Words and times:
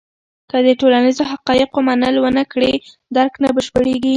که 0.49 0.57
د 0.65 0.69
ټولنیزو 0.79 1.23
حقایقو 1.31 1.79
منل 1.87 2.15
ونه 2.23 2.43
کړې، 2.51 2.73
درک 3.15 3.33
نه 3.43 3.49
بشپړېږي. 3.55 4.09